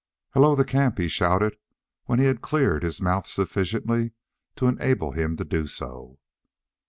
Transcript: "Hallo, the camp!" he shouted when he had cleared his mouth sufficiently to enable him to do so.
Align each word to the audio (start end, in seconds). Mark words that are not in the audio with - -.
"Hallo, 0.31 0.55
the 0.55 0.65
camp!" 0.65 0.97
he 0.97 1.07
shouted 1.07 1.57
when 2.05 2.17
he 2.17 2.25
had 2.25 2.41
cleared 2.41 2.81
his 2.81 2.99
mouth 2.99 3.27
sufficiently 3.27 4.13
to 4.55 4.65
enable 4.65 5.11
him 5.11 5.37
to 5.37 5.45
do 5.45 5.67
so. 5.67 6.17